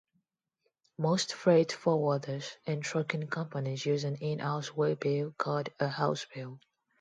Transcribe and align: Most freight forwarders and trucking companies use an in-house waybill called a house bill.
Most 0.97 1.31
freight 1.31 1.69
forwarders 1.69 2.53
and 2.65 2.81
trucking 2.81 3.27
companies 3.27 3.85
use 3.85 4.03
an 4.03 4.15
in-house 4.15 4.71
waybill 4.75 5.35
called 5.37 5.69
a 5.79 5.89
house 5.89 6.25
bill. 6.33 6.59